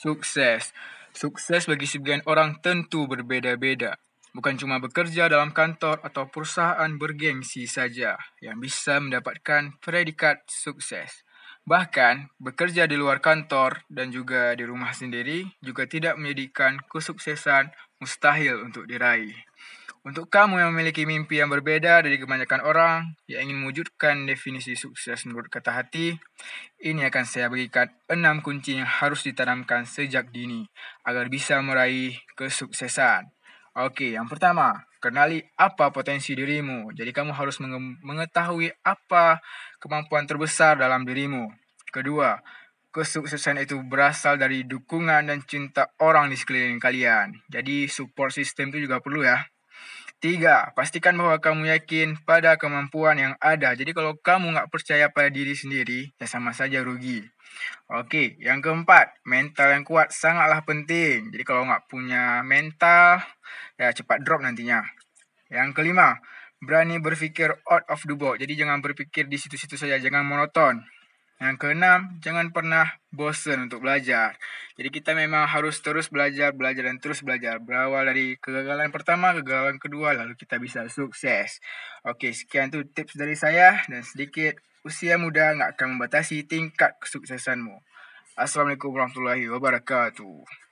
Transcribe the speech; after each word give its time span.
Sukses. 0.00 0.72
Sukses 1.12 1.68
bagi 1.68 1.84
sebagian 1.84 2.24
orang 2.24 2.56
tentu 2.64 3.04
berbeda-beda. 3.04 4.00
Bukan 4.32 4.56
cuma 4.56 4.80
bekerja 4.80 5.28
dalam 5.28 5.52
kantor 5.52 6.00
atau 6.00 6.24
perusahaan 6.32 6.88
bergengsi 6.96 7.68
saja 7.68 8.16
yang 8.40 8.56
bisa 8.64 8.96
mendapatkan 8.96 9.76
predikat 9.84 10.40
sukses. 10.48 11.20
Bahkan, 11.68 12.32
bekerja 12.40 12.88
di 12.88 12.96
luar 12.96 13.20
kantor 13.20 13.84
dan 13.92 14.08
juga 14.08 14.56
di 14.56 14.64
rumah 14.64 14.96
sendiri 14.96 15.44
juga 15.60 15.84
tidak 15.84 16.16
menjadikan 16.16 16.80
kesuksesan 16.88 17.68
mustahil 18.00 18.56
untuk 18.64 18.88
diraih. 18.88 19.36
Untuk 20.00 20.32
kamu 20.32 20.64
yang 20.64 20.72
memiliki 20.72 21.04
mimpi 21.04 21.44
yang 21.44 21.52
berbeda 21.52 22.00
dari 22.00 22.16
kebanyakan 22.16 22.64
orang 22.64 23.20
yang 23.28 23.44
ingin 23.44 23.60
mewujudkan 23.60 24.24
definisi 24.24 24.72
sukses 24.72 25.28
menurut 25.28 25.52
kata 25.52 25.76
hati, 25.76 26.16
ini 26.80 27.04
akan 27.04 27.28
saya 27.28 27.52
berikan 27.52 27.84
6 28.08 28.40
kunci 28.40 28.80
yang 28.80 28.88
harus 28.88 29.28
ditanamkan 29.28 29.84
sejak 29.84 30.32
dini 30.32 30.64
agar 31.04 31.28
bisa 31.28 31.60
meraih 31.60 32.16
kesuksesan. 32.32 33.28
Oke, 33.76 34.16
yang 34.16 34.24
pertama, 34.24 34.88
kenali 35.04 35.44
apa 35.60 35.92
potensi 35.92 36.32
dirimu. 36.32 36.96
Jadi 36.96 37.12
kamu 37.12 37.36
harus 37.36 37.60
mengetahui 38.00 38.72
apa 38.80 39.44
kemampuan 39.84 40.24
terbesar 40.24 40.80
dalam 40.80 41.04
dirimu. 41.04 41.44
Kedua, 41.92 42.40
kesuksesan 42.88 43.60
itu 43.60 43.76
berasal 43.84 44.40
dari 44.40 44.64
dukungan 44.64 45.28
dan 45.28 45.44
cinta 45.44 45.92
orang 46.00 46.32
di 46.32 46.40
sekeliling 46.40 46.80
kalian. 46.80 47.36
Jadi 47.52 47.84
support 47.84 48.32
system 48.32 48.72
itu 48.72 48.88
juga 48.88 49.04
perlu 49.04 49.28
ya. 49.28 49.44
Tiga, 50.20 50.68
pastikan 50.76 51.16
bahwa 51.16 51.40
kamu 51.40 51.72
yakin 51.80 52.12
pada 52.28 52.60
kemampuan 52.60 53.16
yang 53.16 53.34
ada. 53.40 53.72
Jadi 53.72 53.96
kalau 53.96 54.20
kamu 54.20 54.52
nggak 54.52 54.68
percaya 54.68 55.08
pada 55.08 55.32
diri 55.32 55.56
sendiri, 55.56 56.12
ya 56.20 56.28
sama 56.28 56.52
saja 56.52 56.84
rugi. 56.84 57.24
Oke, 57.88 58.36
yang 58.36 58.60
keempat, 58.60 59.24
mental 59.24 59.72
yang 59.72 59.80
kuat 59.80 60.12
sangatlah 60.12 60.60
penting. 60.68 61.32
Jadi 61.32 61.40
kalau 61.40 61.64
nggak 61.64 61.88
punya 61.88 62.44
mental, 62.44 63.24
ya 63.80 63.96
cepat 63.96 64.20
drop 64.20 64.44
nantinya. 64.44 64.84
Yang 65.48 65.72
kelima, 65.72 66.20
berani 66.60 67.00
berpikir 67.00 67.56
out 67.72 67.88
of 67.88 68.04
the 68.04 68.12
box. 68.12 68.44
Jadi 68.44 68.60
jangan 68.60 68.84
berpikir 68.84 69.24
di 69.24 69.40
situ-situ 69.40 69.80
saja, 69.80 69.96
jangan 69.96 70.28
monoton. 70.28 70.84
Yang 71.40 71.56
keenam, 71.56 72.20
jangan 72.20 72.52
pernah 72.52 73.00
bosan 73.16 73.64
untuk 73.64 73.80
belajar. 73.80 74.36
Jadi 74.76 74.92
kita 74.92 75.16
memang 75.16 75.48
harus 75.48 75.80
terus 75.80 76.12
belajar, 76.12 76.52
belajar 76.52 76.84
dan 76.84 77.00
terus 77.00 77.24
belajar. 77.24 77.56
Berawal 77.64 78.12
dari 78.12 78.36
kegagalan 78.36 78.92
pertama, 78.92 79.32
kegagalan 79.32 79.80
kedua, 79.80 80.12
lalu 80.12 80.36
kita 80.36 80.60
bisa 80.60 80.84
sukses. 80.92 81.64
Oke, 82.04 82.36
sekian 82.36 82.68
tuh 82.68 82.84
tips 82.84 83.16
dari 83.16 83.40
saya 83.40 83.80
dan 83.88 84.04
sedikit 84.04 84.60
usia 84.84 85.16
muda 85.16 85.56
nggak 85.56 85.80
akan 85.80 85.96
membatasi 85.96 86.44
tingkat 86.44 87.00
kesuksesanmu. 87.00 87.80
Assalamualaikum 88.36 88.92
warahmatullahi 88.92 89.48
wabarakatuh. 89.48 90.69